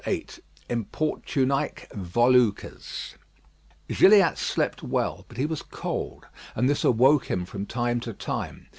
VIII 0.03 0.25
IMPORTUNÆQUE 0.67 1.93
VOLUCRES 1.93 3.17
Gilliatt 3.87 4.35
slept 4.39 4.81
well; 4.81 5.25
but 5.27 5.37
he 5.37 5.45
was 5.45 5.61
cold, 5.61 6.25
and 6.55 6.67
this 6.67 6.83
awoke 6.83 7.25
him 7.29 7.45
from 7.45 7.67
time 7.67 7.99
to 7.99 8.13
time. 8.13 8.69